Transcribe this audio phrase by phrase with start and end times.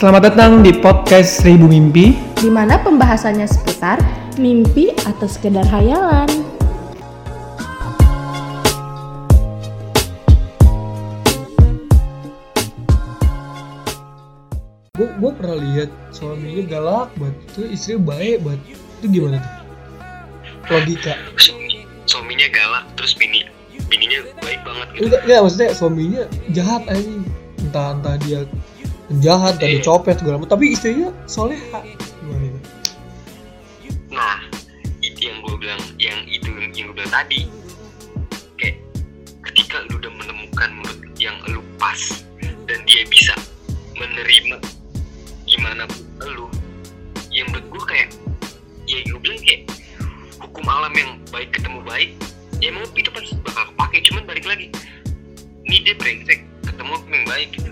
[0.00, 2.16] Selamat datang di podcast Seribu Mimpi.
[2.40, 4.00] di mana pembahasannya seputar
[4.40, 6.24] mimpi atau sekedar hayalan.
[14.96, 18.62] Gue gue pernah lihat suaminya galak banget, itu istrinya baik banget.
[18.72, 19.52] Itu gimana tuh?
[20.80, 21.12] Logika.
[21.36, 23.44] Suami, suaminya galak terus bini
[23.92, 26.22] bininya baik banget gitu Enggak, enggak maksudnya suaminya
[26.56, 27.20] jahat aja.
[27.60, 28.48] Entah entah dia
[29.10, 29.82] penjahat, dia Iya.
[29.82, 30.54] copet segala macam.
[30.54, 31.80] Tapi istrinya soleha.
[32.22, 32.58] Gimana itu?
[34.10, 34.42] nah
[35.00, 37.46] itu yang gue bilang yang itu yang gue bilang tadi
[38.58, 38.74] kayak
[39.46, 42.26] ketika lu udah menemukan menurut yang lu pas
[42.66, 43.30] dan dia bisa
[43.94, 44.58] menerima
[45.46, 46.46] gimana pun lu
[47.30, 48.08] yang menurut gue kayak
[48.90, 49.62] ya gue bilang kayak
[50.42, 52.10] hukum alam yang baik ketemu baik
[52.58, 54.66] ya emang itu pasti bakal kepake cuman balik lagi
[55.70, 57.70] ini dia brengsek ketemu yang baik gitu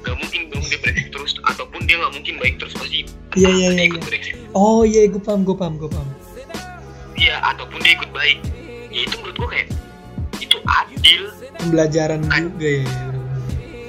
[0.00, 3.04] gak mungkin dong dia brengsek terus ataupun dia gak mungkin baik terus pasti
[3.38, 4.34] Iya, iya, iya, iya.
[4.58, 6.08] Oh iya, gue paham, gue paham, gue paham.
[7.20, 8.38] Iya, ataupun dia ikut baik.
[8.90, 9.68] Ya itu menurut gua kayak
[10.40, 11.22] itu adil.
[11.60, 12.86] Pembelajaran juga ya.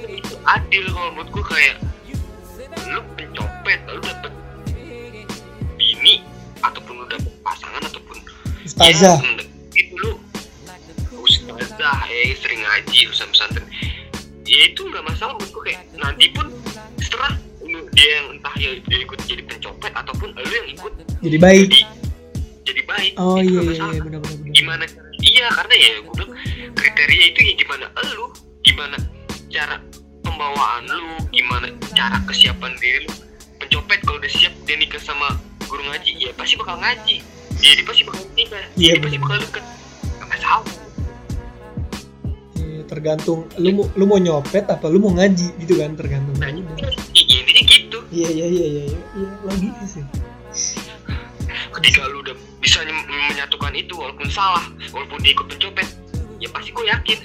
[0.06, 1.76] Itu adil kalau menurut gua kayak
[2.92, 4.32] lu pencopet, lu dapet
[5.80, 6.20] bini
[6.60, 8.16] ataupun lu dapet pasangan ataupun
[8.62, 9.18] Ustazah.
[9.18, 9.42] ya,
[9.74, 10.12] itu lu
[11.18, 13.66] ustazah ya sering ngaji sama pesantren
[14.44, 16.46] ya itu nggak masalah menurut gua kayak nanti pun
[16.98, 21.36] setelah lu dia yang entah ya dia ikut jadi pencopet ataupun lu yang ikut Jadi
[21.38, 21.66] baik.
[21.68, 21.82] jadi
[22.62, 24.36] jadi baik Oh itu iya, nggak iya, iya, benar-benar.
[24.38, 24.52] benar.
[24.52, 24.84] gimana
[25.20, 26.32] iya karena ya gue bilang
[26.72, 28.24] kriteria itu ya gimana lu
[28.62, 28.96] gimana
[29.48, 29.76] cara
[30.20, 33.12] pembawaan lu gimana cara kesiapan diri lu
[33.58, 37.16] pencopet kalau udah siap dia nikah sama guru ngaji ya pasti bakal ngaji
[37.58, 39.24] ya dia pasti bakal nikah Iya, dia pasti benar.
[39.24, 39.64] bakal deket
[40.12, 40.81] gak masalah Iya,
[42.92, 46.60] tergantung lu mau lu mau nyopet apa lu mau ngaji gitu kan tergantung nah lu.
[46.76, 46.92] ya,
[47.40, 50.04] intinya gitu Iya iya iya iya iya iya logika sih.
[51.72, 54.60] ketika lu udah bisa menyatukan itu walaupun salah
[54.92, 55.88] walaupun dia ikut pencopet
[56.36, 57.18] ya pasti gue yakin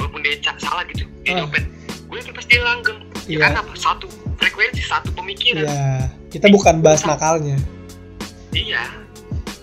[0.00, 1.44] walaupun dia salah gitu dia Ah.
[1.44, 1.64] nyopet
[2.08, 3.36] gue yakin pasti dia langgeng Iya.
[3.36, 4.08] ya kan apa satu
[4.40, 7.60] frekuensi satu pemikiran Iya, kita bukan bahas nakalnya.
[8.50, 8.82] Iya,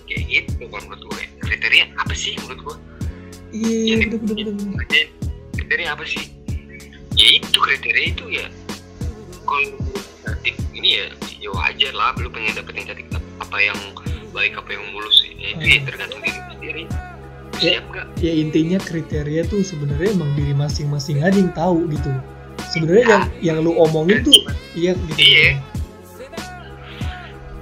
[0.06, 1.22] kayak gitu kalau menurut gue.
[1.42, 2.76] Kriteria apa sih menurut gue?
[3.50, 5.06] Iya iya Yang bener bener bener.
[5.58, 6.30] Kriteria- apa sih?
[7.18, 8.46] Ya itu kriteria itu ya.
[9.42, 9.74] Kalau
[10.22, 11.06] cantik ini ya,
[11.42, 12.14] ya wajar lah.
[12.22, 13.08] Lu pengen dapet yang cantik
[13.42, 13.78] apa yang
[14.30, 15.26] baik apa yang mulus.
[15.26, 16.82] Ya, itu ya tergantung diri sendiri.
[17.58, 17.82] Ya.
[17.82, 18.06] Siap nggak?
[18.22, 22.12] Ya intinya kriteria tuh sebenarnya emang diri masing-masing aja yang tahu gitu.
[22.70, 24.34] Sebenarnya yang yang lu omongin tuh
[24.78, 25.18] iya gitu.
[25.18, 25.48] Iya.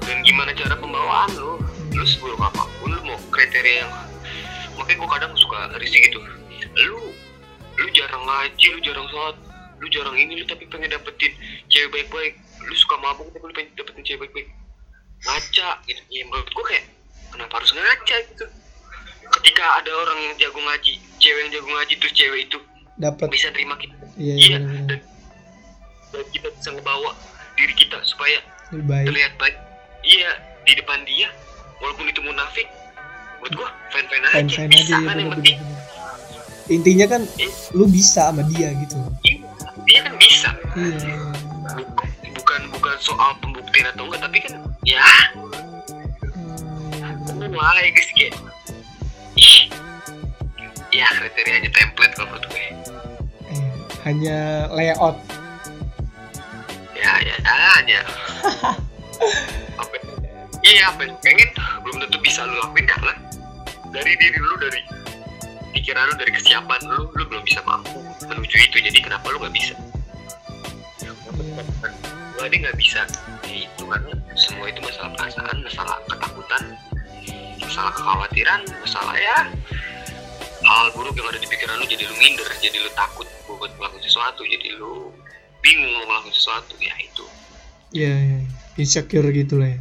[0.05, 1.65] Dan gimana cara pembawaan lu?
[1.97, 3.93] Lu sebelum apa pun lu mau kriteria yang
[4.77, 6.21] makanya gue kadang suka risih gitu.
[6.77, 7.17] Lu
[7.87, 9.37] lu jarang ngaji, lu jarang sholat,
[9.79, 11.31] lu jarang ini, lu tapi pengen dapetin
[11.67, 12.35] cewek baik-baik.
[12.61, 14.49] Lu suka mabuk tapi lu pengen dapetin cewek baik-baik.
[15.23, 16.01] Ngaca gitu.
[16.09, 16.85] Ya menurut gue kayak
[17.31, 18.45] kenapa harus ngaca gitu?
[19.29, 22.59] Ketika ada orang yang jago ngaji, cewek yang jago ngaji terus cewek itu
[22.97, 23.27] Dapat.
[23.29, 23.95] bisa terima kita.
[24.15, 24.87] Iya Iya, iya bener, bener.
[24.89, 25.01] dan,
[26.13, 27.11] dan kita bisa ngebawa
[27.55, 29.05] diri kita supaya Lebih baik.
[29.07, 29.57] terlihat baik
[30.03, 30.31] iya
[30.63, 31.29] di depan dia
[31.79, 32.65] walaupun itu munafik
[33.39, 35.37] menurut gua fine fine aja Fine fine bisa aja kan bener yang bener.
[35.37, 35.96] penting bener.
[36.67, 37.51] Intinya kan Eh.
[37.73, 38.99] lu bisa sama dia gitu.
[39.23, 39.39] iya,
[39.85, 41.15] dia kan bisa Iya.
[42.33, 45.03] bukan bukan soal pembuktian atau enggak tapi kan ya
[46.37, 48.35] Hmm, mulai guys kayak
[50.91, 52.65] ya kriterianya template kalau menurut gue
[53.51, 53.71] eh,
[54.03, 54.39] hanya
[54.71, 55.17] layout.
[56.95, 57.37] ya ya
[57.77, 58.01] hanya
[59.81, 59.95] apa
[60.63, 61.51] iya apa yang pengen
[61.83, 63.13] belum tentu bisa lu lakuin karena
[63.93, 64.81] dari diri lu dari
[65.77, 68.77] pikiran lu dari kesiapan lu lu belum bisa mampu menuju itu.
[68.81, 69.77] Jadi kenapa lu nggak bisa?
[72.37, 73.05] Lu aja nggak bisa.
[73.45, 76.63] Ya itu karena semua itu masalah perasaan masalah ketakutan
[77.61, 79.39] masalah kekhawatiran masalah ya
[80.65, 81.85] hal buruk yang ada di pikiran lu.
[81.85, 84.43] Jadi lu minder jadi lu takut buat melakukan sesuatu.
[84.49, 85.13] Jadi lu
[85.61, 86.73] bingung mau melakukan sesuatu.
[86.81, 87.25] Ya itu.
[87.93, 88.41] Iya, iya.
[88.77, 89.81] insecure gitu lah ya.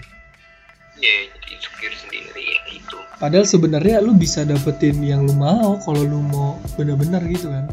[1.00, 6.04] Ya jadi insecure sendiri ya itu Padahal sebenarnya lu bisa dapetin yang lu mau kalau
[6.04, 7.66] lu mau bener-bener gitu kan.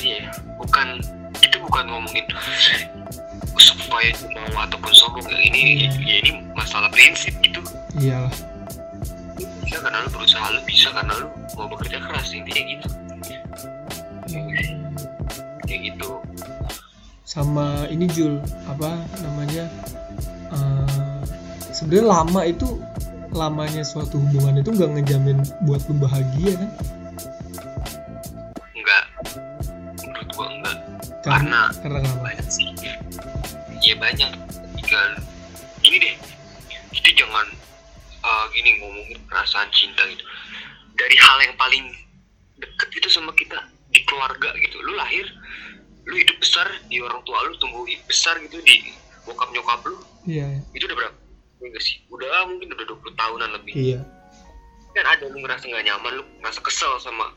[0.00, 0.28] iya
[0.60, 1.00] bukan
[1.40, 2.24] itu bukan ngomongin
[3.56, 7.60] supaya mau ataupun sombong ya ini ya ini masalah prinsip itu
[7.96, 8.32] Iyalah.
[9.64, 11.26] bisa karena lu berusaha lu bisa karena lu
[11.56, 12.88] mau bekerja keras intinya gitu
[15.66, 16.10] kayak gitu
[17.26, 19.68] Sama ini Jul, apa namanya?
[21.76, 22.80] Sebenarnya lama itu
[23.36, 25.38] lamanya suatu hubungan itu nggak ngejamin
[25.68, 26.70] buat lu bahagia kan?
[28.72, 29.04] enggak
[30.00, 30.78] menurut gua enggak
[31.20, 32.70] Karena karena karena banyak sih.
[33.82, 34.30] Iya banyak.
[34.78, 35.00] Ketika
[35.82, 36.14] gini deh.
[36.94, 37.46] Kita jangan
[38.22, 40.22] uh, gini ngomongin perasaan cinta gitu.
[40.96, 41.84] Dari hal yang paling
[42.56, 43.58] deket itu sama kita
[43.90, 44.78] di keluarga gitu.
[44.86, 45.26] Lu lahir
[46.06, 48.94] lu hidup besar di orang tua lu tumbuh besar gitu di
[49.26, 49.98] bokap nyokap lu.
[50.30, 50.62] Iya.
[50.78, 51.25] Itu udah berapa
[51.60, 53.72] enggak sih udah mungkin udah 20 tahunan lebih.
[53.74, 54.00] Iya.
[54.92, 57.32] Kan ada lu ngerasa nggak nyaman lu ngerasa kesel sama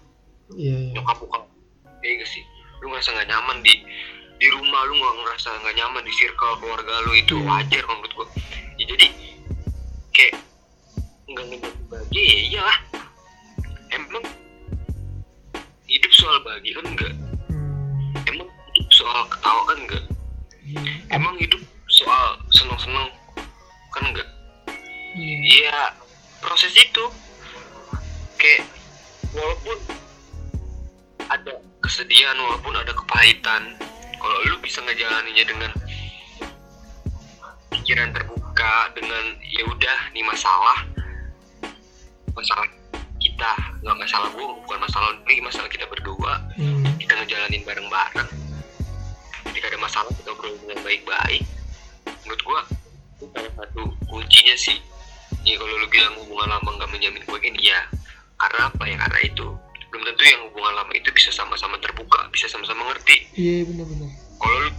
[0.56, 0.92] iya iya.
[0.96, 1.44] nyokap bokap.
[2.04, 2.44] Ya enggak sih?
[2.84, 3.74] Lu ngerasa nggak nyaman di
[4.40, 7.48] di rumah lu nggak ngerasa nggak nyaman di circle keluarga lu itu Hmm.
[7.48, 8.28] wajar menurut gua.
[8.80, 9.08] Ya, jadi
[10.16, 10.34] kayak
[11.28, 12.80] nggak ngejauh bahagia ya iyalah.
[13.92, 14.24] Emang
[15.90, 17.12] hidup soal bahagia kan enggak
[26.70, 27.06] proses itu
[28.38, 28.62] kayak
[29.34, 29.78] walaupun
[31.34, 33.74] ada kesedihan walaupun ada kepahitan
[34.22, 35.72] kalau lu bisa ngejalaninnya dengan
[37.74, 40.86] pikiran terbuka dengan ya udah nih masalah
[42.38, 42.70] masalah
[43.18, 43.52] kita
[43.82, 48.30] nggak masalah gue bukan masalah ini masalah kita berdua Hmm, kita ngejalanin bareng-bareng.
[49.48, 51.48] Ketika ada masalah kita obrolin dengan baik-baik.
[52.28, 52.62] Menurut gua
[53.16, 54.76] itu salah satu kuncinya sih
[55.48, 57.80] ya kalau lu bilang hubungan lama nggak menjamin kebahagiaan iya.
[58.40, 58.96] Karena apa ya?
[58.96, 59.48] Karena itu.
[59.90, 63.26] Belum tentu yang hubungan lama itu bisa sama-sama terbuka bisa sama-sama ngerti.
[63.36, 64.10] Iya benar-benar.
[64.38, 64.72] Kalau lu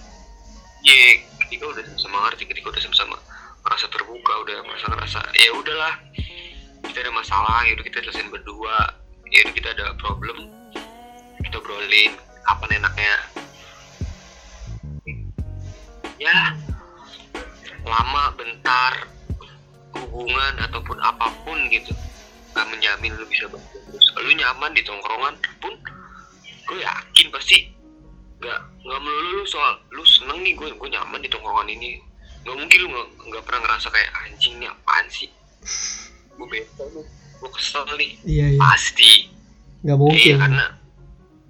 [0.86, 1.02] ya
[1.46, 3.16] ketika udah sama-sama ngerti ketika udah sama-sama
[3.60, 5.94] merasa terbuka udah merasa ngerasa ya udahlah.
[6.86, 8.96] Kita ada masalah ya udah kita selesaiin berdua.
[9.30, 10.46] Ya udah kita ada problem
[11.42, 12.14] kita obrolin
[12.46, 13.16] kapan enaknya.
[16.22, 16.54] Ya
[17.82, 19.08] lama bentar
[20.10, 21.94] hubungan ataupun apa pun gitu.
[22.50, 25.72] Gak menjamin lu bisa terus lu nyaman di tongkrongan pun
[26.66, 27.70] gue yakin pasti.
[28.40, 32.02] Nggak nggak melulu lu soal lu seneng nih gue gue nyaman di tongkrongan ini.
[32.42, 35.28] Nggak mungkin lu nggak nggak pernah ngerasa kayak anjing nih apaan sih?
[36.34, 37.06] Gue bete nih
[37.40, 38.12] gue kesel nih.
[38.26, 38.60] Iya iya.
[38.60, 39.12] Pasti.
[39.86, 40.66] Nggak iya mungkin karena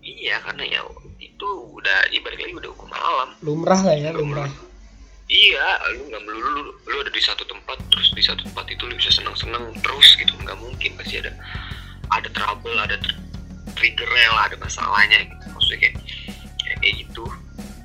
[0.00, 0.80] iya karena ya
[1.18, 1.48] itu
[1.80, 3.30] udah ibarat lagi udah hukum alam.
[3.40, 4.69] Lumrah lah ya lumrah
[5.30, 8.82] iya lu nggak melulu lu, lu ada di satu tempat terus di satu tempat itu
[8.82, 10.34] lu bisa senang senang terus gitu.
[10.42, 11.32] Nggak mungkin pasti ada
[12.10, 13.22] ada trouble ada tr-
[13.78, 15.44] triggernya lah ada masalahnya gitu.
[15.54, 15.96] Maksudnya kayak
[16.58, 17.24] kayak, kayak gitu.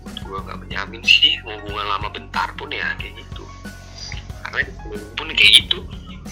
[0.01, 3.45] Menurut gua nggak menjamin sih hubungan lama bentar pun ya kayak gitu.
[4.41, 4.65] Karena
[5.13, 5.79] pun kayak gitu.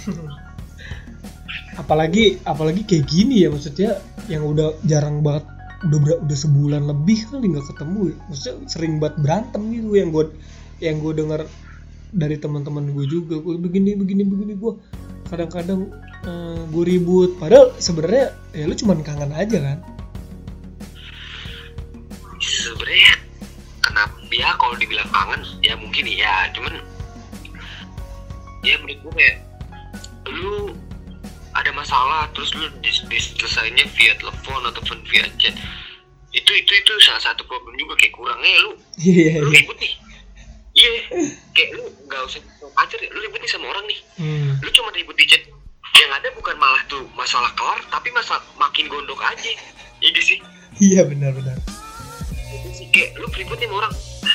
[1.82, 3.98] Apalagi apalagi kayak gini ya maksudnya
[4.30, 5.46] yang udah jarang banget
[5.84, 8.16] udah udah sebulan lebih kali nggak ketemu ya.
[8.30, 10.32] maksudnya sering banget berantem gitu yang gue
[10.84, 11.48] yang gue dengar
[12.12, 14.74] dari teman-teman gue juga gue begini begini begini gue
[15.32, 15.90] kadang-kadang
[16.70, 17.36] gue ribut.
[17.40, 19.78] Padahal sebenarnya ya lu cuman kangen aja kan?
[22.40, 23.14] Sebenarnya
[23.84, 24.16] kenapa?
[24.32, 26.48] Ya kalau dibilang kangen ya mungkin iya.
[26.56, 26.80] Cuman
[28.64, 29.38] ya menurut gue kayak
[30.32, 30.72] lu
[31.54, 35.54] ada masalah terus lu dis- diselesainya via telepon ataupun via chat.
[36.34, 38.72] Itu itu itu salah satu problem juga kayak kurangnya lu.
[39.02, 39.60] Iya lu iya.
[39.60, 40.03] ribut nih
[40.84, 41.02] iya.
[41.56, 42.42] Kayak lu nggak usah
[42.76, 44.00] pacar ya, lu ribut nih sama orang nih.
[44.20, 45.44] Hmm, lu cuma ribut di chat.
[45.94, 49.52] Yang ada bukan malah tuh masalah kelar tapi masalah makin gondok aja.
[50.02, 50.40] Iya gak sih?
[50.82, 51.62] Iya benar-benar
[52.74, 53.94] sih kayak lu ribut nih sama orang.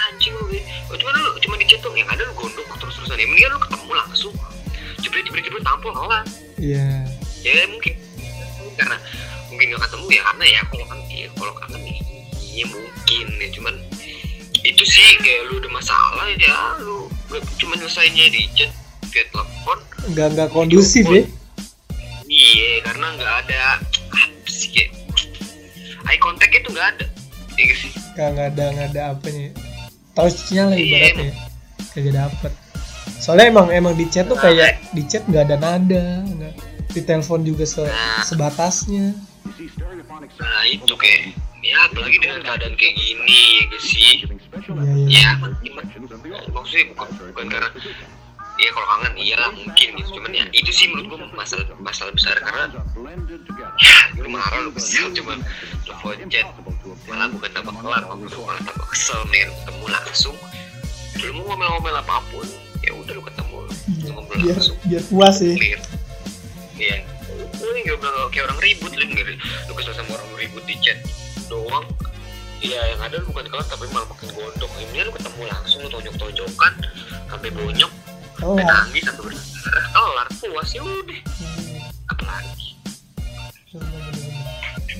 [0.08, 0.62] Anjing lu ya
[0.94, 3.26] cuma lu cuma di chat dong yang ada lu gondok terus terusan ya.
[3.26, 4.34] Mendingan lu ketemu langsung.
[5.02, 6.24] Jebret jebret jebret tampol kelar
[6.56, 7.04] iya.
[7.42, 7.94] Ya mungkin.
[8.78, 8.96] Karena
[9.50, 11.98] mungkin gak ketemu ya karena ya kalau kan iya kalau kangen nih
[12.54, 13.48] iya mungkin ya.
[13.52, 13.74] Cuman
[14.68, 18.68] itu sih kayak lu ada masalah ya lu gak cuma nyelesainnya di chat
[19.08, 19.78] via telepon.
[20.12, 21.24] Nggak nggak kondusif ya?
[22.28, 23.60] Iya karena nggak ada
[24.12, 24.90] apa sih kayak
[26.06, 27.06] eye contact itu nggak ada.
[27.56, 27.90] Iya sih?
[28.12, 29.48] Nggak nggak ada nggak ada apanya.
[30.12, 31.32] Touchnya lah Iya, ibaratnya.
[31.88, 32.52] kagak dapet.
[33.18, 36.54] Soalnya emang emang di chat tuh Nah, kayak di chat nggak ada nada nggak.
[36.92, 38.20] Di telepon juga se Nah.
[38.24, 39.16] sebatasnya.
[40.38, 41.32] Nah itu kayak
[41.68, 44.12] ya apalagi dengan keadaan kayak gini ya gak sih?
[44.24, 45.30] Iya iya.
[45.60, 45.72] Ya
[46.48, 47.68] maksudnya bukan bukan karena
[48.58, 50.10] ya kalau kangen iyalah mungkin gitu.
[50.16, 52.40] Cuman ya itu sih menurut gua masalah masalah besar.
[52.40, 52.72] Karena
[53.78, 55.44] ya lu marah lu kesel cuman
[55.84, 56.48] telepon chat
[57.06, 60.36] malah bukan tambah kelar malah malah tambah kesel nih ketemu langsung
[61.18, 62.46] lu mau ngomel-ngomel apa pun
[62.80, 63.56] ya udah lu ketemu
[64.06, 65.80] lu ngobrol biar langsung biar puas ya clear.
[66.78, 66.96] Iya.
[67.58, 69.36] Lu nggak bilang kayak orang ribut lu nggak
[69.68, 70.98] lu kesel sama orang ribut di chat
[71.48, 71.86] doang.
[72.58, 74.70] Iya yang ada lu bukan kelar tapi malah makin gondok.
[74.78, 76.72] Ini lu ketemu langsung lu tonjok-tonjokan
[77.30, 77.92] sampai bonyok
[78.38, 81.20] sampai oh nangis sampai berdarah kelar puas ya udah.
[82.10, 82.68] Apalagi?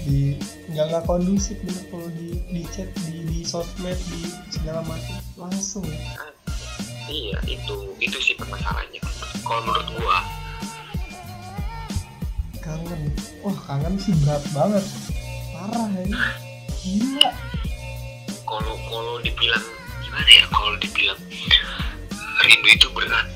[0.07, 0.39] Di
[0.71, 4.23] nggak nggak kondusif bener kalau di di chat di di sosmed di
[4.55, 5.87] segala macam langsung.
[5.87, 6.27] Ya
[7.11, 9.03] iya itu itu sih permasalahannya.
[9.43, 10.19] Kalau menurut gua.
[12.63, 13.11] Kangen.
[13.43, 14.85] Wah kangen sih berat banget
[15.59, 16.23] parah ya.
[16.79, 17.31] Gila.
[18.47, 19.67] Kalau kalau dibilang
[20.07, 20.45] gimana ya?
[20.47, 21.21] Kalau dibilang
[22.47, 23.27] rindu itu berat.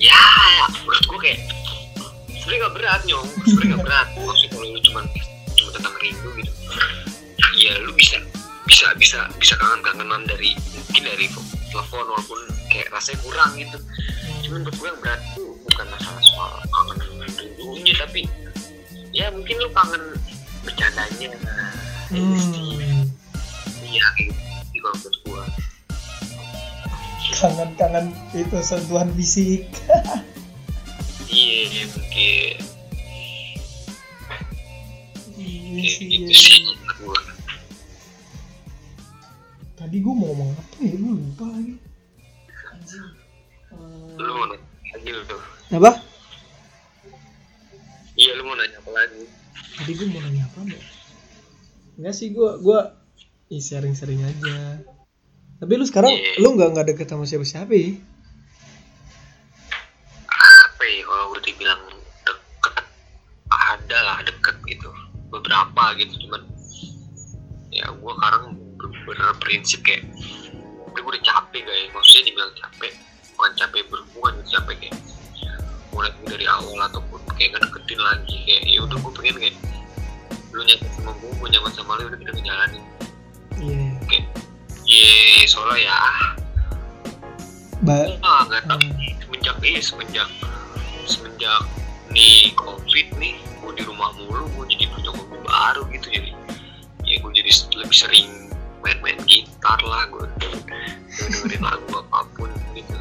[0.00, 0.16] Ya
[0.80, 1.44] menurut gua kayak
[2.40, 3.28] sebenarnya nggak berat nyong.
[3.44, 4.08] Sebenarnya nggak berat.
[4.16, 5.00] Maksudnya kalau lu cuma
[5.52, 6.52] cuma tentang rindu gitu
[7.60, 8.16] ya lu bisa
[8.64, 11.28] bisa bisa bisa kangen kangenan dari mungkin dari
[11.68, 12.40] telepon walaupun
[12.72, 13.76] kayak rasanya kurang gitu.
[14.48, 16.96] Cuman menurut gue yang berat tuh bukan masalah soal kangen
[17.36, 18.24] rindunya tapi
[19.12, 20.16] ya mungkin lu kangen
[20.64, 21.28] bercandanya.
[22.10, 23.06] Hmm.
[23.86, 24.34] iya gitu.
[24.80, 25.44] Kalau menurut gue
[27.40, 29.64] kangen kangen itu sentuhan fisik.
[31.30, 32.58] Iya mungkin
[35.38, 36.34] iya gitu iya.
[36.34, 36.66] sih
[39.78, 40.94] tadi gue mau ngomong apa ya?
[40.98, 41.74] Gue lupa lagi.
[44.20, 45.22] Lu mau nanya lagi lu
[45.78, 45.92] apa?
[48.18, 49.39] Iya lu mau nanya apa lagi
[49.90, 50.82] tadi gue mau nanya apa mbak?
[51.98, 52.78] Enggak sih gue gue
[53.50, 54.78] ih sharing-sharing aja.
[55.58, 56.38] Tapi lu sekarang Iya.
[56.46, 57.98] lu nggak nggak deket sama siapa-siapa ya
[60.30, 61.82] apa ya kalau udah dibilang
[62.22, 62.74] deket
[63.50, 64.94] ada lah deket gitu.
[65.34, 66.46] Beberapa gitu cuman
[67.74, 68.54] ya gue sekarang
[69.10, 70.06] bener prinsip kayak
[70.86, 71.90] udah gue udah capek guys.
[71.90, 72.92] Maksudnya dibilang capek
[73.34, 74.96] bukan capek berhubungan capek kayak
[75.90, 78.36] mulai dari awal ataupun kayak ngedeketin lagi.
[78.46, 79.56] Kayak ya udah gue pengen kayak
[80.50, 82.82] lu nyaman sama gue gue nyaman sama lu udah kita ngejalanin.
[83.60, 83.86] Iya.
[84.08, 84.26] Kayak
[84.84, 85.96] ye soalnya ya
[87.80, 89.16] ba ah nggak tahu Hmm.
[89.24, 90.28] semenjak eh semenjak
[91.08, 91.62] semenjak
[92.12, 96.30] nih covid nih gue di rumah mulu gue jadi punya hobi baru gitu jadi
[97.06, 98.28] ya gue jadi lebih sering
[98.84, 102.94] main-main gitar lah gue dengerin lagu apa pun gitu.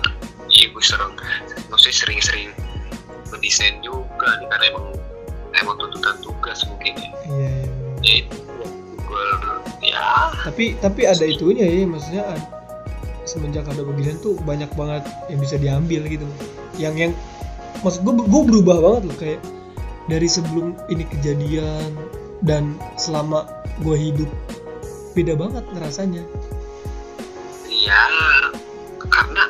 [0.48, 1.18] Ya gue sering
[1.68, 2.50] maksudnya sering-sering
[3.34, 4.86] mendesain juga nih karena emang
[5.58, 7.10] emang tuntutan tugas mungkin ya.
[7.26, 7.66] Iya, iya.
[8.04, 8.38] ya itu
[9.84, 10.34] ya.
[10.46, 12.24] Tapi tapi ada itunya ya maksudnya
[13.26, 16.28] semenjak ada beginian tuh banyak banget yang bisa diambil gitu.
[16.78, 17.14] Yang yang
[17.86, 19.42] maksud gue gue berubah banget loh kayak
[20.10, 21.94] dari sebelum ini kejadian
[22.42, 23.46] dan selama
[23.86, 24.30] gue hidup
[25.14, 26.24] beda banget ngerasanya.
[27.70, 28.04] Ya
[29.10, 29.49] karena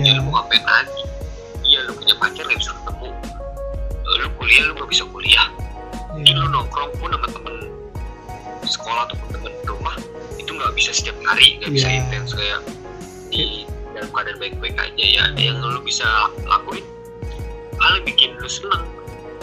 [0.00, 1.02] ya iya lu mau ngapain lagi?
[1.62, 3.08] Iya lu punya pacar nggak bisa ketemu.
[3.92, 5.46] Eh, lu kuliah lu nggak bisa kuliah.
[6.10, 7.54] Mungkin iya lu nongkrong pun sama temen
[8.64, 9.96] sekolah ataupun temen rumah
[10.36, 11.96] itu nggak bisa setiap hari nggak bisa Iya.
[12.00, 12.30] intens.
[12.32, 12.60] Kayak
[13.30, 16.06] di dalam keadaan baik-baik aja ya yang lu bisa
[16.44, 16.82] lakuin.
[17.78, 18.84] Hal yang bikin lu seneng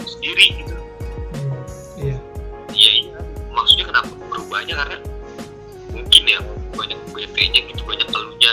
[0.04, 0.74] sendiri gitu.
[1.34, 1.62] Hmm,
[1.98, 2.16] iya.
[2.72, 3.16] Iya iya.
[3.50, 4.74] Maksudnya kenapa berubahnya?
[4.76, 4.96] Karena
[5.90, 6.38] mungkin ya
[6.72, 8.52] banyak BT-nya gitu banyak keluhnya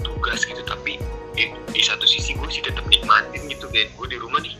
[0.00, 0.62] tugas gitu.
[0.64, 0.96] Tapi
[1.38, 4.58] di, di satu sisi gue sih tetap nikmatin gitu kayak gue di rumah nih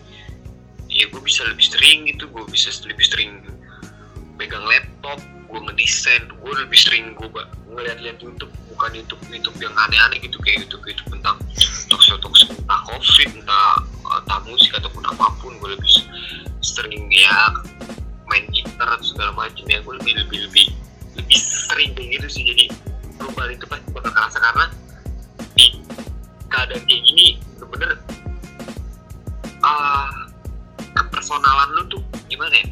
[0.87, 3.43] ya gue bisa lebih sering gitu gue bisa lebih sering
[4.39, 5.19] pegang laptop
[5.51, 7.27] gue ngedesain gue lebih sering gue
[7.75, 11.43] ngeliat-liat YouTube bukan YouTube YouTube yang aneh-aneh gitu kayak YouTube YouTube tentang
[11.91, 13.83] talkshow talkshow entah covid entah
[14.23, 15.93] entah musik ataupun apa pun gue lebih
[16.63, 17.59] sering ya
[18.31, 20.67] main gitar atau segala macam ya gue lebih lebih lebih
[21.19, 22.43] lebih sering kayak gitu sih.
[22.47, 22.65] Jadi
[23.19, 24.67] perubahan itu pasti bakal kerasa karena
[26.49, 27.27] keadaan kayak gini
[27.57, 28.01] bener-bener
[29.63, 30.29] ah
[30.99, 32.67] kepersonalan lu tuh gimana ya?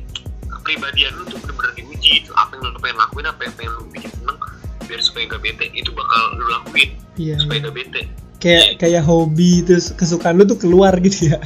[0.59, 3.85] Kepribadian lu tuh bener-bener diuji itu apa yang lu pengen lakuin apa yang pengen lu
[3.91, 4.39] bikin seneng
[4.87, 5.67] biar supaya gak bete.
[5.75, 7.37] Itu bakal lu lakuin iya.
[7.39, 7.67] supaya iya.
[7.67, 8.03] gak bete.
[8.37, 11.39] Kayak kayak hobi terus kesukaan lu tuh keluar gitu ya.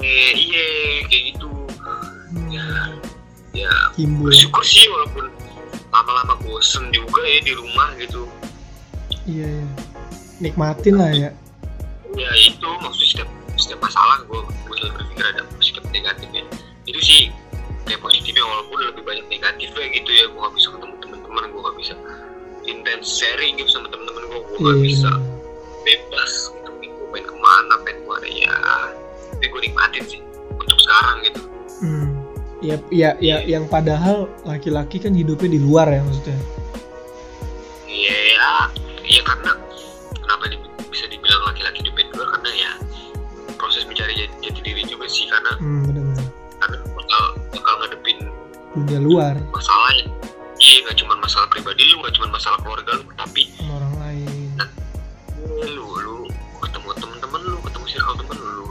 [0.00, 0.66] Eh, iya
[1.06, 1.50] kayak gitu.
[2.50, 2.66] Ya
[3.50, 4.30] ya timbul.
[4.30, 5.26] bersyukur sih walaupun
[5.90, 8.30] lama-lama bosen juga ya di rumah gitu.
[9.26, 9.89] Iya iya
[10.38, 11.30] nikmatin lah ya
[12.12, 16.42] ya itu maksudnya setiap setiap masalah gue gue selalu berpikir ada positif negatifnya
[16.84, 17.22] itu sih
[17.84, 21.76] kayak positifnya walaupun lebih banyak negatifnya gitu ya gue gak bisa ketemu teman-teman gue gak
[21.78, 21.94] bisa
[22.64, 24.84] intens sharing gitu sama teman-teman gue gue gak Iya.
[24.84, 25.10] bisa
[25.80, 28.56] bebas gitu gue pengen ke mana pengen ke mana ya
[29.30, 31.40] tapi gue nikmatin sih untuk sekarang gitu
[31.80, 32.12] Hmm.
[32.60, 36.36] Ya, ya, ya, yang padahal laki-laki kan hidupnya di luar ya maksudnya.
[49.10, 49.34] Luar.
[49.50, 49.90] Masalah
[50.60, 54.50] iya nggak cuma masalah pribadi lu nggak cuma masalah keluarga lu tapi sama orang lain.
[55.66, 56.18] lu lu
[56.60, 58.68] ketemu temen-temen lu ketemu circle temen lu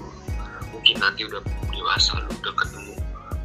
[0.69, 1.41] mungkin nanti udah
[1.73, 2.93] dewasa lu udah ketemu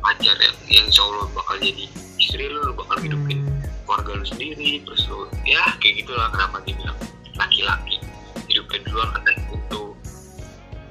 [0.04, 1.84] pacar yang yang insya Allah bakal jadi
[2.20, 3.48] istri lu lu bakal hidupin
[3.88, 6.98] keluarga lu sendiri terus lu ya kayak gitulah kenapa dia bilang
[7.34, 7.96] laki-laki.
[8.44, 9.82] Hidupnya di luar karena itu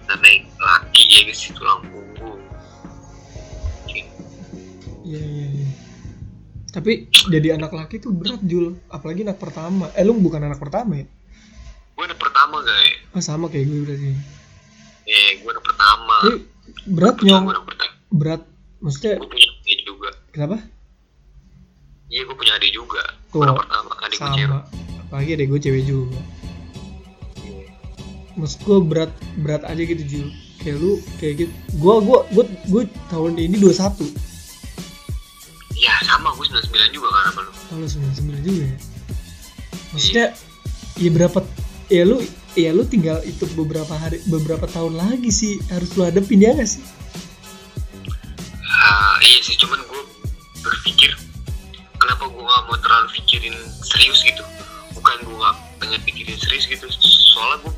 [0.10, 2.42] karena laki ya guys tulang punggung
[5.04, 5.83] Iya iya iya.
[6.74, 6.92] Tapi
[7.30, 9.94] jadi anak laki tuh berat Jul, apalagi anak pertama.
[9.94, 11.06] Eh lu bukan anak pertama ya?
[11.94, 14.10] gue anak pertama guys Ah sama kayak gue berarti.
[15.06, 16.42] eh gue anak pertama Tapi
[16.90, 18.42] berat nyong, gue pertama berat.
[18.82, 20.58] Maksudnya gue punya adik juga kenapa?
[22.10, 24.60] iya gue punya adik juga Tuh, gue anak pertama adik gue cewek Sama.
[25.06, 26.20] Apalagi adek gue cewek juga.
[28.34, 30.28] Maksud gue berat berat aja gitu Jul.
[30.58, 31.52] Kayak lu kayak gitu.
[31.78, 34.33] Gua gua gua gue tahun ini 21.
[35.78, 36.34] Ya sama.
[36.38, 37.52] Gue 99 juga kan sama lu.
[37.74, 38.78] Oh lu 99 juga ya.
[39.94, 40.28] Maksudnya
[40.98, 41.40] ya berapa
[41.90, 42.18] ya lu
[42.54, 46.70] ya lu tinggal itu beberapa hari beberapa tahun lagi sih harus lu hadapin ya gak
[46.70, 46.84] sih?
[48.66, 49.58] Ah, iya sih.
[49.58, 50.02] Cuman gue
[50.62, 51.14] berpikir
[51.98, 54.44] kenapa gue gak mau terlalu pikirin serius gitu?
[54.98, 56.86] Bukan gue gak pengen pikirin serius gitu.
[57.34, 57.74] Soalnya gue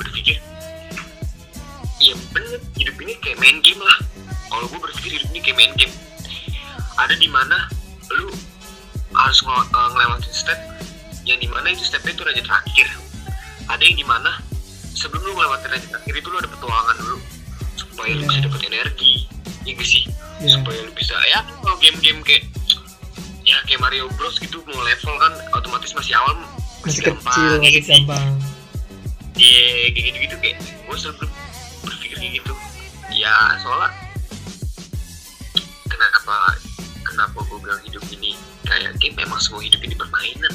[0.00, 0.36] berpikir
[2.02, 3.98] iya bener hidup ini kayak main game lah.
[4.52, 5.94] Kalau gue berpikir hidup ini kayak main game
[6.96, 7.68] ada di mana
[8.10, 8.28] lu
[9.12, 10.58] harus ngel- eh, ngelewatin step
[11.22, 12.88] yang di mana itu stepnya itu raja terakhir
[13.66, 14.40] ada yang di mana
[14.92, 17.18] sebelum lu ngelewatin raja terakhir itu lu ada petualangan dulu
[17.74, 18.26] supaya lu Iya.
[18.26, 19.12] bisa dapat energi
[19.62, 20.02] iya gak sih
[20.38, 20.48] Ya.
[20.52, 22.44] supaya lu bisa ya kalau game-game kayak
[23.42, 26.34] ya kayak Mario Bros gitu mau level kan otomatis masih awal
[26.82, 28.26] Masih gampang, kecil, ya masih gampang.
[29.32, 31.26] Iya kayak gitu-gitu kayak gue selalu
[31.80, 32.52] berpikir kayak gitu
[33.14, 33.90] ya soalnya
[35.84, 36.58] kenapa
[37.12, 38.32] kenapa gue bilang hidup ini
[38.64, 40.52] kayak game memang semua hidup ini permainan.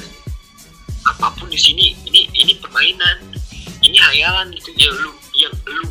[1.06, 3.30] Apa pun di sini ini ini permainan.
[3.78, 4.74] Ini hayalan gitu.
[4.74, 5.86] Ya lu yang lu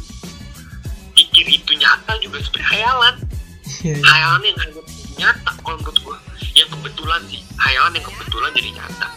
[1.15, 3.15] pikir itu nyata juga sebenarnya hayalan.
[3.63, 4.03] Iya, iya.
[4.03, 4.81] hayalan yang hanya
[5.15, 6.18] nyata kalau menurut gua.
[6.51, 9.07] Yang kebetulan sih hayalan yang kebetulan jadi nyata.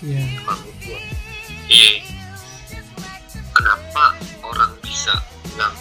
[0.00, 0.24] Iya.
[0.48, 1.04] kalau menurut
[1.68, 1.94] iya.
[3.54, 5.14] Kenapa orang bisa
[5.46, 5.76] bilang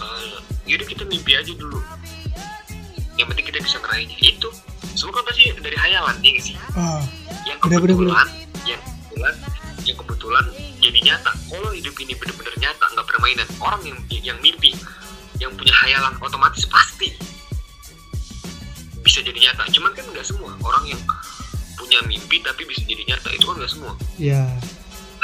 [0.00, 1.78] eh, yaudah kita mimpi aja dulu
[3.18, 4.16] yang penting kita bisa ngeraihnya.
[4.20, 4.48] Itu
[4.94, 6.56] semua kan pasti dari hayalan ya nggak sih?
[6.74, 7.02] Ah,
[7.46, 8.28] yang Bener, bener, kebetulan
[8.64, 9.34] yang kebetulan
[9.84, 10.44] yang kebetulan
[10.80, 11.30] jadi nyata.
[11.50, 14.72] Kalau hidup ini bener-bener nyata nggak permainan orang yang yang mimpi
[15.42, 17.14] yang punya hayalan otomatis pasti
[19.04, 19.68] bisa jadi nyata.
[19.70, 20.54] Cuman kan nggak semua.
[20.62, 21.00] Orang yang
[21.76, 23.92] punya mimpi tapi bisa jadi nyata itu kan nggak semua.
[24.18, 24.46] Ya.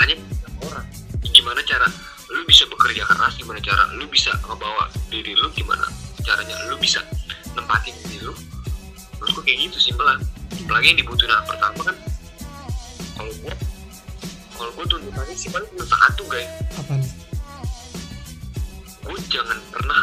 [0.01, 0.87] hanya beberapa orang.
[1.31, 1.87] Gimana cara
[2.31, 5.83] lu bisa bekerja keras gimana cara lu bisa ngebawa diri lu gimana
[6.23, 7.03] caranya lu bisa
[7.59, 8.35] nempatin diri lu.
[9.19, 10.21] Menurutku kayak gitu simpelan
[10.71, 11.97] apalagi yang dibutuhin anak pertama kan?
[13.19, 13.55] Kalau gua
[14.55, 16.51] kalau gua tuntutannya sih paling cuma satu guys.
[16.79, 17.11] Apa nih?
[19.03, 20.03] gua jangan pernah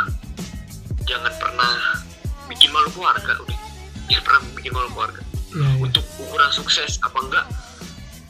[1.07, 1.71] jangan pernah
[2.51, 3.59] bikin malu keluarga udah.
[4.11, 5.21] Jangan pernah bikin malu keluarga.
[5.47, 5.69] Ya, ya.
[5.79, 7.47] untuk ukuran sukses apa enggak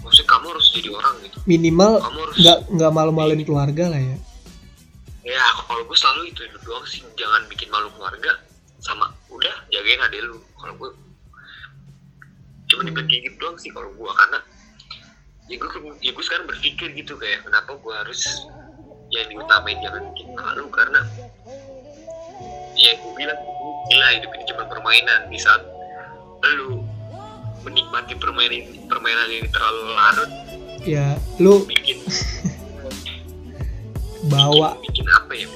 [0.05, 1.37] maksudnya kamu harus jadi orang gitu.
[1.49, 4.17] Minimal kamu harus nggak nggak malu-maluin keluarga lah ya.
[5.25, 7.01] ya kalau gue selalu itu doang sih.
[7.17, 8.46] Jangan bikin malu keluarga
[9.87, 10.37] jagain adek lu.
[10.59, 10.89] Kalau gue
[12.67, 14.39] cuma dibilang kayak gitu doang sih kalau gue karena
[15.47, 15.69] ya gue
[16.03, 18.43] ya gue sekarang berpikir gitu kayak kenapa gue harus
[19.07, 20.99] yang diutamain jangan bikin malu karena
[22.75, 23.39] ya gue bilang
[23.87, 25.31] gila hidup ini cuma permainan.
[25.31, 25.63] Di saat
[26.43, 26.83] lu
[27.63, 30.31] menikmati permainan permainan ini terlalu larut
[30.87, 31.99] Ya, lu bikin
[34.31, 35.47] bawa bikin, bikin apa ya?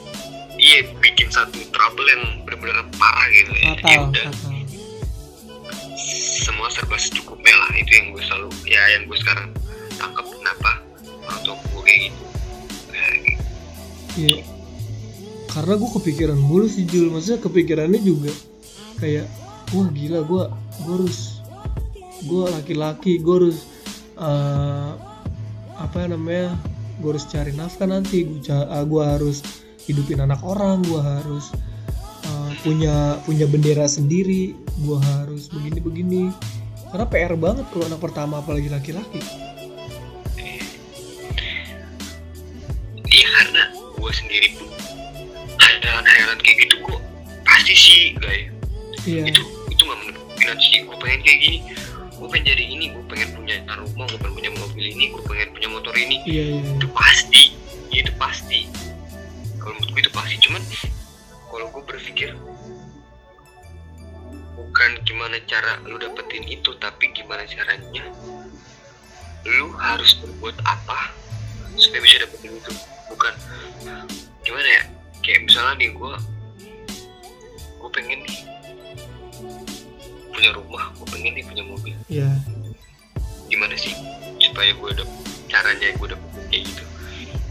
[0.60, 3.64] Iya bikin satu trouble yang benar-benar parah gitu ya.
[3.64, 4.28] Ya fatal, udah
[6.42, 9.48] semua serba secukupnya lah itu yang gue selalu ya yang gue sekarang
[9.96, 10.72] tangkap kenapa?
[11.24, 12.22] Orang tua gue kayak gitu.
[12.92, 13.44] Kayak gitu.
[14.20, 14.38] Iya.
[15.52, 18.32] Karena gue kepikiran mulu sih Jul, maksudnya kepikirannya juga
[19.00, 19.26] kayak
[19.72, 20.44] wah gila gue
[20.84, 21.20] gue harus
[22.22, 23.58] gue laki-laki gue harus
[24.20, 24.92] eh,
[25.80, 26.60] apa namanya
[27.00, 28.28] gue harus cari nafkah nanti.
[28.28, 29.61] Gue gue harus
[29.92, 31.52] hidupin anak orang gue harus
[32.24, 36.24] eh, punya punya bendera sendiri gue harus begini begini
[36.92, 39.24] karena PR banget kalau anak pertama apalagi laki-laki.
[43.12, 44.68] Iya karena gue sendiri pun
[45.56, 46.98] hayalan-hayalan kayak gitu gue
[47.48, 48.52] pasti sih guys.
[49.08, 49.24] Iya.
[49.32, 50.84] Itu itu nggak menurut sih.
[50.84, 51.60] Gue pengen kayak gini.
[52.20, 55.48] Gue pengen jadi ini gue pengen punya rumah gue pengen punya mobil ini gue pengen
[55.56, 56.20] punya motor ini.
[56.28, 56.62] Iya iya.
[56.76, 57.56] Itu pasti.
[57.96, 58.68] Itu pasti
[59.62, 60.36] kalau menurut gue itu pasti.
[60.42, 60.62] Cuman
[61.54, 62.34] kalau gue berpikir
[64.58, 68.04] bukan gimana cara lu dapetin itu tapi gimana caranya
[69.46, 71.14] lu harus berbuat apa
[71.78, 72.72] supaya bisa dapetin itu.
[73.14, 73.34] Bukan
[74.42, 74.84] gimana ya?
[75.22, 76.14] Kayak misalnya nih gue
[77.78, 78.38] gue pengen nih
[80.34, 81.96] punya rumah gue pengen nih punya mobil.
[82.10, 82.30] Ya
[83.52, 83.92] gimana sih
[84.40, 85.08] supaya gue udah
[85.52, 86.20] caranya gue udah
[86.50, 86.84] kayak gitu?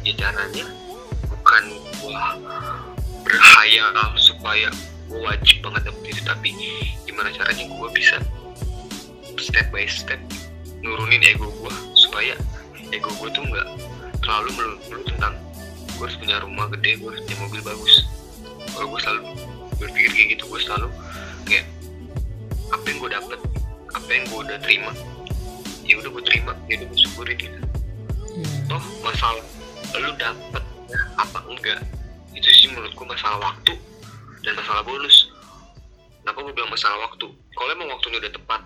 [0.03, 0.65] Ya caranya
[1.51, 1.67] bukan
[2.07, 2.39] wah
[3.27, 4.71] berhayal supaya
[5.11, 6.55] gue wajib banget dapet itu tapi
[7.03, 8.23] gimana caranya gue bisa
[9.35, 10.23] step by step
[10.79, 12.39] nurunin ego gue supaya
[12.95, 13.67] ego gue tuh nggak
[14.23, 15.35] terlalu melulu tentang
[15.99, 17.95] gue harus punya rumah gede gue harus punya mobil bagus.
[18.71, 19.23] Kalau gue selalu
[19.83, 20.89] berpikir kayak gitu gue selalu
[21.51, 21.67] kayak
[22.71, 23.39] apa yang gue dapet
[23.99, 24.93] apa yang gue udah terima
[25.83, 27.59] ya udah gue terima ya udah gue syukurin gitu.
[28.39, 29.43] Ya toh masalah
[29.99, 30.70] lu dapet
[31.19, 31.81] apa enggak?
[32.31, 33.75] Itu sih menurut gue masalah waktu
[34.47, 35.29] dan masalah bonus.
[36.21, 37.27] Kenapa gue bilang masalah waktu?
[37.57, 38.63] Kalau emang waktunya udah tepat.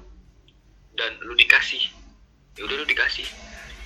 [0.94, 1.80] Dan lu dikasih.
[2.54, 3.26] Ya udah lu dikasih.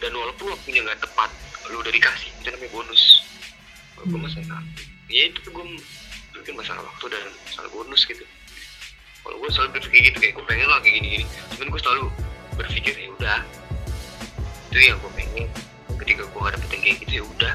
[0.02, 1.30] Dan walaupun waktunya nggak tepat
[1.72, 2.28] lu udah dikasih.
[2.42, 3.02] Itu namanya bonus.
[3.94, 4.26] Kalau gue Hmm.
[4.30, 4.62] masalah
[5.08, 5.64] ya itu gue
[6.36, 8.24] berpikir masalah waktu dan masalah bonus gitu.
[9.24, 12.04] Kalau gue selalu berpikir gitu kayak gue pengen lah kayak gini gini cuman gue selalu
[12.60, 13.40] berpikir ya udah.
[14.68, 15.48] Itu yang gue pengen.
[15.98, 17.54] Ketika gue gak dapet yang kayak gitu ya udah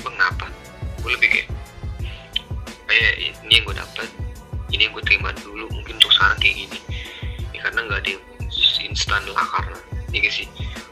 [0.00, 0.46] emang kenapa
[1.04, 1.48] gue lebih kayak
[2.88, 4.08] kayak ini yang gue dapet
[4.70, 6.78] ini yang gue terima dulu mungkin untuk sekarang kayak gini.
[7.54, 8.24] Ya karena nggak ada yang
[8.86, 9.78] instan lah karena
[10.10, 10.46] ya gak sih?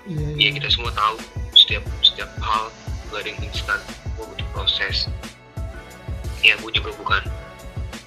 [0.08, 1.16] Iya ya iya kita semua tahu
[1.54, 2.70] setiap setiap hal
[3.10, 3.80] gak ada yang instan
[4.18, 5.06] gue butuh proses.
[6.42, 7.22] Ya gue juga bukan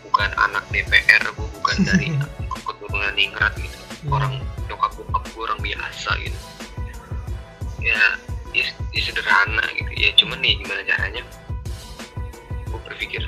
[0.07, 2.11] bukan anak DPR gue bukan dari
[2.47, 3.77] keturunan ningrat gitu.
[4.01, 4.17] Iya.
[4.17, 4.33] orang
[4.65, 6.39] nyokap bokap gue orang biasa gitu.
[7.81, 7.97] Ya,
[8.51, 9.91] ya ya sederhana gitu.
[9.95, 11.23] Ya cuman nih gimana caranya?
[12.67, 13.23] Gue berpikir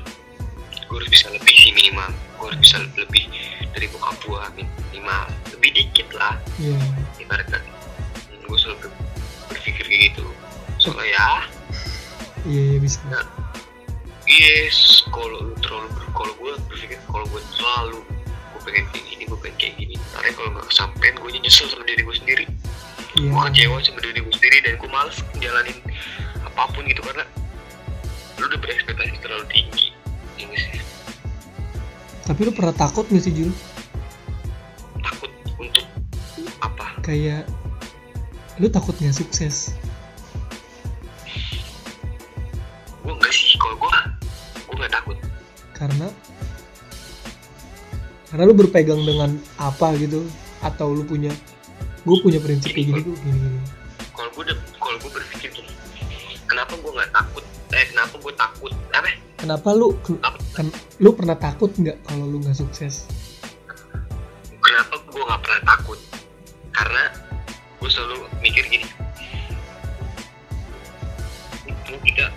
[0.84, 2.12] gue harus bisa lebih sih minimal.
[2.38, 3.26] Gue harus bisa lebih
[3.74, 5.26] dari bokap gue minimal.
[5.58, 6.36] Lebih dikit lah.
[6.60, 6.78] Iya.
[7.18, 7.64] Ibaratkan
[8.44, 9.00] gue selalu ber-
[9.50, 10.26] berpikir kayak gitu.
[10.78, 11.30] Soalnya ya
[12.44, 13.00] iya iya bisa.
[14.28, 18.00] yes kalau lu terlalu kalau gue berpikir kalau gue terlalu
[18.56, 19.96] gue pengen kayak gini gue pengen kayak gini.
[20.12, 22.46] Karena kalau nggak kesampean gue nyesel sama diri gue sendiri
[23.20, 23.30] iya.
[23.30, 25.78] Gue kecewa sama diri gue sendiri dan gue males jalanin
[26.44, 27.26] apa pun gitu karena
[28.42, 29.88] lu udah berekspektasi terlalu tinggi.
[30.42, 30.82] Ini sih.
[32.24, 33.52] Tapi lu pernah takut gak sih Jul
[35.04, 35.86] takut untuk
[36.64, 36.86] apa?
[37.04, 37.44] Kayak
[38.58, 39.76] lu takut nggak sukses?
[43.04, 43.94] Gue enggak sih kalau gue
[44.66, 45.18] gue nggak takut.
[45.76, 46.08] Karena
[48.34, 50.26] karena lu berpegang dengan apa gitu
[50.66, 51.30] atau lu punya
[52.04, 53.60] gue punya prinsip kayak gini gue gini gini.
[54.12, 54.44] Kalau gue
[54.76, 55.72] kalau gue berpikir gini
[56.44, 57.44] kenapa gue nggak takut?
[57.72, 58.72] Eh kenapa gue takut?
[58.92, 59.10] Apa?
[59.40, 59.96] Kenapa lu
[60.56, 60.68] kan
[61.00, 63.08] lu pernah takut nggak kalau lu nggak sukses?
[64.60, 66.00] Kenapa gue nggak pernah takut?
[66.76, 67.04] Karena
[67.80, 68.88] gue selalu mikir gini.
[72.04, 72.28] Kita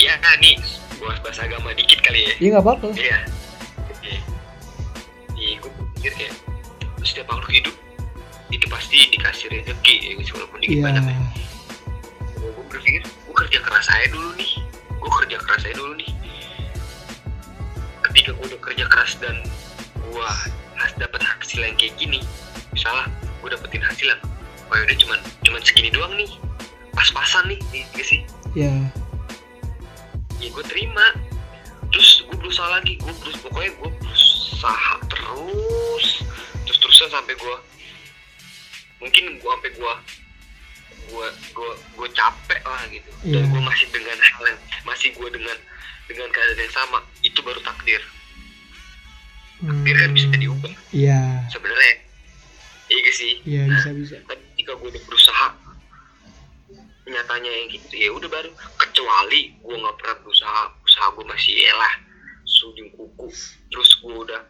[0.00, 0.56] ya nih
[0.96, 2.32] bahas bahasa agama dikit kali ya.
[2.40, 2.88] Ya nggak apa-apa.
[2.96, 3.31] Iya iya
[9.42, 10.84] dikasih rezeki ya guys walaupun dikit iya.
[10.86, 11.16] banyak ya.
[12.38, 14.52] Gue berpikir gue kerja keras saya dulu nih.
[15.02, 16.10] Gue kerja keras saya dulu nih.
[18.06, 19.36] Ketika gue udah kerja keras dan
[19.98, 20.28] gue
[20.78, 22.20] harus dapat hasil yang kayak gini
[22.70, 23.10] misalnya
[23.42, 24.20] gue dapetin hasil yang
[24.72, 26.30] oh udah cuman cuman segini doang nih.
[26.94, 27.58] Pas-pasan nih
[27.98, 28.22] gak sih?
[28.54, 28.70] Ya
[30.38, 31.18] ya gue terima.
[31.90, 36.06] Terus gue berusaha lagi gue terus pokoknya gue berusaha terus
[36.62, 37.56] terus terusan sampai gue
[39.02, 39.94] mungkin gue sampai gue
[41.02, 43.10] gue gue gue capek lah gitu.
[43.26, 43.50] Dan Iya.
[43.50, 45.56] gue masih dengan hal yang masih gue dengan
[46.06, 48.02] dengan keadaan yang sama itu baru takdir.
[49.58, 50.72] Takdir kan bisa Hmm, diubah.
[50.90, 51.20] Iya.
[51.48, 51.94] Sebenarnya
[52.88, 53.32] iya sih?
[53.42, 54.14] Iya Nah, bisa bisa.
[54.24, 55.48] Tapi ketika gue udah berusaha
[57.02, 58.50] nyatanya yang gitu ya udah baru.
[58.76, 61.94] Kecuali gue nggak pernah berusaha usaha gue masih elah
[62.44, 63.26] sujung kuku.
[63.68, 64.40] Terus gue udah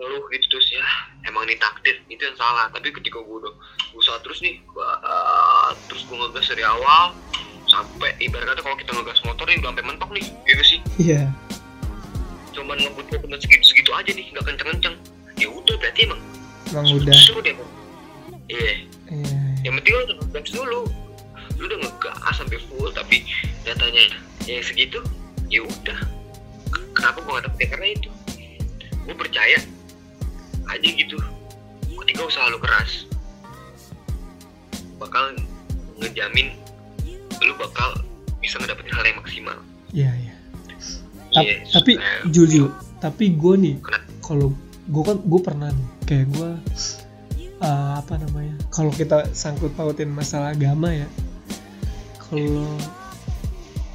[0.00, 0.84] ngeluh gitu terus ya.
[1.28, 2.72] Emang ini takdir itu yang salah.
[2.72, 3.52] Tapi ketika gue udah
[3.92, 7.12] usaha terus nih bah, terus gue ngegas dari awal
[7.68, 10.78] sampai ibarat kata kalau kita ngegas motor nih udah sampai mentok nih gitu sih?
[10.98, 11.22] Iya.
[12.56, 14.96] Cuman ngebut ngebut segitu segitu aja nih nggak kenceng kenceng
[15.38, 16.20] ya udah berarti emang
[16.72, 17.14] emang udah.
[17.14, 17.70] seru deh Bang.
[18.50, 18.72] iya.
[19.10, 19.38] Iya.
[19.62, 20.80] Yang penting lu udah ngegas dulu.
[21.60, 23.16] Lu udah ngegas sampai full tapi
[23.62, 24.16] datanya
[24.48, 24.98] yang segitu
[25.52, 25.98] ya udah.
[26.90, 28.10] Kenapa gua gak dapet karena itu?
[29.06, 29.58] Gue percaya
[30.70, 31.16] aja gitu.
[32.00, 33.06] Ketika usaha lu keras
[34.96, 35.32] bakal
[35.96, 36.52] ngejamin
[37.40, 38.04] lu bakal
[38.38, 39.56] bisa ngedapetin hal yang maksimal.
[39.90, 40.34] Iya iya.
[41.30, 43.74] Ta- Iya, tapi eh, Jul Jul tapi gue nih
[44.20, 44.50] kalau
[44.90, 46.50] gue kan gue pernah nih kayak gue
[47.62, 51.06] uh, apa namanya kalau kita sangkut pautin masalah agama ya
[52.18, 52.66] kalau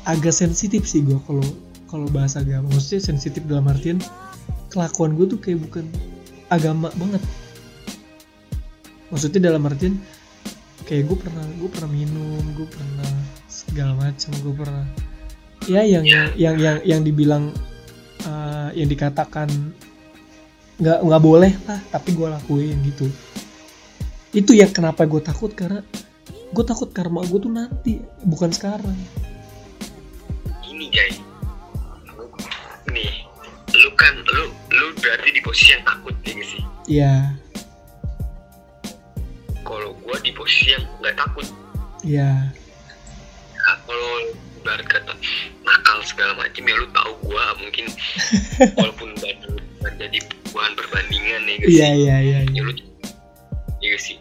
[0.07, 1.43] agak sensitif sih gue kalau
[1.85, 2.71] kalau bahas agama.
[2.71, 3.99] Maksudnya sensitif dalam artian
[4.71, 5.85] kelakuan gue tuh kayak bukan
[6.49, 7.21] agama banget
[9.09, 9.95] maksudnya dalam artian
[10.85, 13.11] kayak gue pernah gue pernah minum gue pernah
[13.49, 14.85] segala macam gue pernah
[15.65, 16.29] ya yang Ya.
[16.37, 17.49] yang yang yang dibilang
[18.25, 19.49] uh, yang dikatakan
[20.77, 23.07] nggak nggak boleh lah tapi gue lakuin gitu
[24.35, 25.79] itu yang kenapa gue takut karena
[26.51, 28.95] gue takut karma gue tuh nanti bukan sekarang
[30.59, 31.17] Gini guys.
[32.91, 33.23] Nih,
[35.05, 36.61] berarti di posisi yang takut ya sih.
[36.87, 37.13] ya
[39.61, 41.45] Kalau gua di posisi yang nggak takut.
[42.01, 42.49] ya
[43.57, 44.09] Nah, kalau
[44.55, 45.13] ibarat kata
[45.61, 47.85] nakal segala macam ya lu tahu gua mungkin
[48.77, 49.57] walaupun badan
[49.95, 50.17] jadi
[50.51, 51.69] bahan perbandingan ya guys.
[51.71, 52.73] iya iya iya Ya iya lu
[53.79, 54.17] ya guys sih.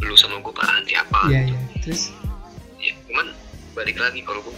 [0.00, 1.30] Lu sama gua parahan siapa?
[1.30, 2.10] iya iya terus
[2.76, 3.30] ya cuman
[3.72, 4.54] balik lagi kalau gue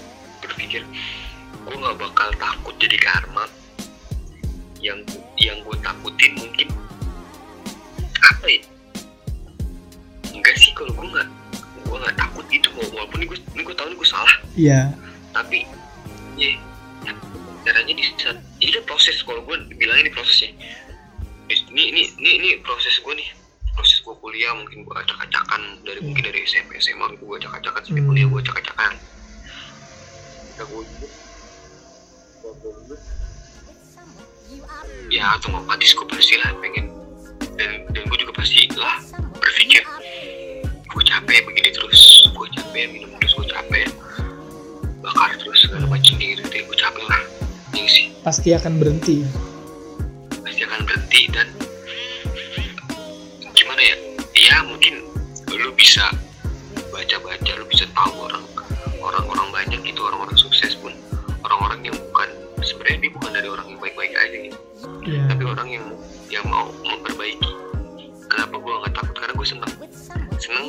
[14.58, 14.90] iya.
[15.30, 15.62] Tapi
[16.34, 16.50] ya
[17.62, 18.02] caranya di
[18.58, 20.50] ini kan proses kalau gue bilangnya ini prosesnya
[21.48, 23.28] ini ini ini ini proses gue nih.
[23.72, 28.10] Proses gue kuliah mungkin gue acak-acakan dari mungkin dari SMP SMA gue acak-acakan sampai Hmm.
[28.10, 28.92] kuliah gue acak-acakan.
[30.58, 31.10] Udah gue udah.
[35.08, 36.88] Ya otomatis gue pasti lah pengen
[37.56, 39.00] dan dan gue juga pasti lah
[39.38, 39.82] berpikir
[40.88, 43.88] gue capek begini terus gue capek minum terus gue capek
[45.08, 46.14] bakar terus segala macam.
[46.20, 47.22] Gitu gitu gue capek lah.
[47.72, 48.06] Ini sih.
[48.20, 49.24] Pasti akan berhenti.
[50.44, 51.48] Pasti akan berhenti dan
[53.56, 53.96] gimana ya?
[54.36, 55.00] Ya mungkin
[55.48, 56.12] lu bisa
[56.92, 58.44] baca-baca lu bisa tahu orang
[59.00, 60.92] orang-orang banyak gitu orang-orang sukses pun.
[61.44, 62.28] Orang-orang yang bukan
[62.60, 64.58] sebenarnya dia bukan dari orang yang baik-baik aja gitu.
[65.08, 65.86] Ya tapi orang yang
[66.28, 67.52] yang mau memperbaiki.
[68.28, 69.16] Kenapa gue nggak takut?
[69.16, 69.72] Karena gue seneng.
[70.36, 70.66] Seneng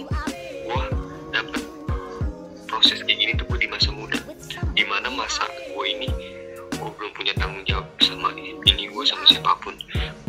[7.20, 9.76] punya tanggung jawab sama ini gue sama siapa pun.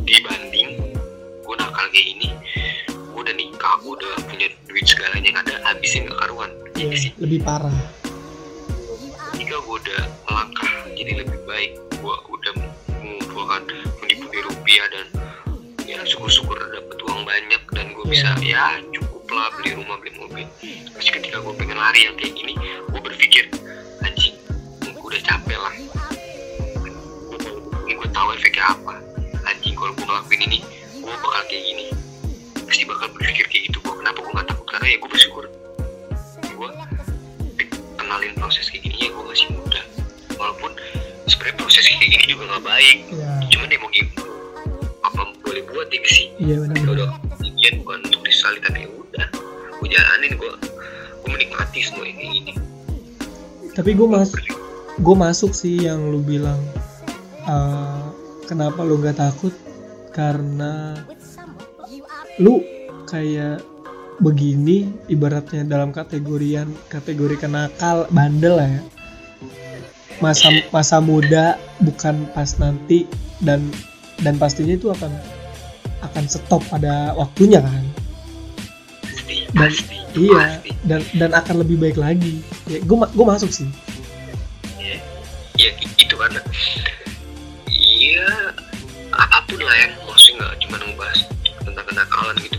[0.02, 0.98] Dibanding
[1.46, 2.34] gue nakal kayak gini
[2.90, 6.50] gue udah nikah gue udah punya duit segalanya yang ada habisnya nggak karuan.
[6.74, 7.10] Iya, Ini sih?
[7.22, 7.74] Lebih parah.
[9.30, 12.52] Ketika gue udah melangkah jadi lebih baik gue udah
[12.98, 13.62] mengumpulkan
[14.02, 15.06] pundi-pundi rupiah dan
[15.86, 20.46] ya syukur-syukur dapet uang banyak dan gue bisa ya cukup lah beli rumah beli mobil.
[20.98, 22.58] Terus ketika gue pengen lari yang kayak gini
[22.90, 23.46] gue berpikir
[24.02, 24.34] anjing
[24.82, 25.74] gue udah capek lah
[27.90, 29.02] ini gue tahu efeknya apa.
[29.50, 30.58] Anjing kalau gue ngelakuin ini
[31.02, 31.86] gue bakal kayak gini.
[32.62, 33.82] Pasti bakal berpikir kayak gitu.
[33.82, 34.66] Gue kenapa gue gak takut?
[34.70, 35.44] Karena ya gue bersyukur.
[36.54, 36.70] Gue
[37.98, 39.82] kenalin proses kayak gini ya gue masih muda.
[40.38, 40.70] Walaupun
[41.26, 42.98] sebenarnya proses kayak gini juga nggak baik.
[43.10, 44.22] Ya cuman ya mau gimana
[45.02, 46.26] apa boleh buat ya sih?
[46.38, 46.94] Iya ya benar.
[46.94, 47.08] udah
[47.42, 49.26] kejadian bukan untuk disali tapi ya udah.
[49.82, 50.52] Gue jalanin gue
[51.26, 52.52] gue menikmati semua yang kayak gini.
[53.74, 54.30] Tapi gue mas
[54.94, 56.62] gue masuk sih yang lu bilang
[57.50, 58.00] eh,
[58.46, 59.54] kenapa lu nggak takut?
[60.14, 60.94] Karena
[62.38, 62.62] lu
[63.10, 63.62] kayak
[64.20, 68.80] begini ibaratnya dalam kategorian kategori kenakal bandel ya.
[70.20, 73.08] Masa masa muda bukan pas nanti
[73.40, 73.64] dan
[74.20, 75.08] dan pastinya itu akan
[76.04, 77.84] akan stop pada waktunya kan?
[79.56, 79.72] Dan-
[80.18, 82.44] iya dan dan akan lebih baik lagi.
[82.68, 83.68] Ya gue gue masuk sih.
[84.76, 85.00] Iya,
[85.56, 86.40] iya itu karena
[87.90, 88.54] iya
[89.10, 91.20] apa pun lah ya maksudnya nggak cuma ngebahas
[91.66, 92.58] tentang kenakalan gitu.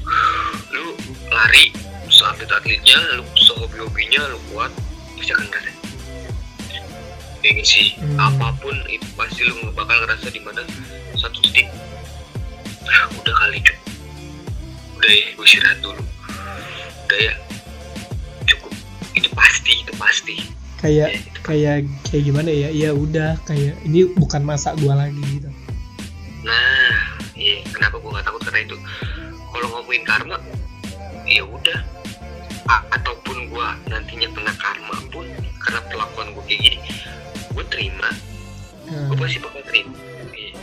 [0.76, 0.86] Lu
[1.32, 1.72] lari
[2.12, 4.72] seatlet atletnya lu sehobi hobinya lu kuat
[5.16, 5.72] pasti akan ngerasa
[7.42, 7.98] ini sih.
[7.98, 8.22] Hmm.
[8.22, 10.62] apa pun itu pasti lu bakal ngerasa di mana
[11.18, 11.66] satu titik
[12.86, 13.78] "Ah, udah kali cuk.
[15.02, 16.04] Udah ya gue istirahat dulu.
[17.10, 17.34] Udah ya.
[18.46, 18.74] Cukup.
[19.18, 20.36] Itu pasti itu pasti
[20.82, 25.50] kayak Ya, kayak kayak gimana ya ya udah kayak ini bukan masa gua lagi gitu
[26.42, 28.74] Nah, iya kenapa gue nggak takut karena itu.
[29.46, 30.42] Kalau ngomongin karma,
[31.24, 31.80] ya udah.
[32.66, 35.22] A- ataupun gue nantinya kena karma pun
[35.62, 36.78] karena perlakuan gue kayak gini,
[37.54, 38.10] gue terima.
[38.90, 39.94] Gue Nah, pasti bakal terima.
[40.34, 40.58] Iya.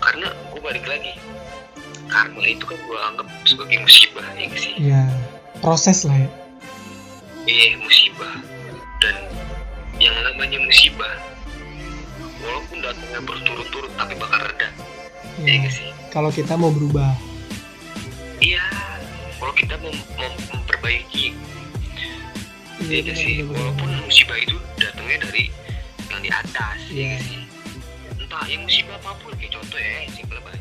[0.00, 1.12] Karena gue balik lagi,
[2.08, 4.72] karma itu kan gue anggap sebagai musibah ya sih.
[4.80, 5.02] ya
[5.60, 6.30] proses lah ya
[7.44, 8.40] Iya musibah.
[9.00, 9.16] Dan
[10.00, 11.14] yang namanya musibah,
[12.40, 14.68] walaupun datangnya berturut-turut tapi bakal reda.
[15.40, 15.88] Ya ya sih.
[16.12, 17.16] kalau kita mau berubah
[18.40, 18.64] Iya,
[19.36, 21.36] kalau kita mau, mau memperbaiki,
[22.88, 23.44] ya nggak sih.
[23.44, 25.52] Walaupun musibah itu datangnya dari
[26.08, 27.40] yang di atas, ya nggak sih.
[28.16, 30.59] Entah yang musibah apa pun, kayak contoh ya, banget.